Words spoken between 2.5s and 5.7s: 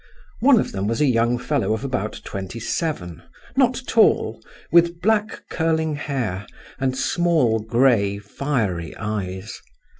seven, not tall, with black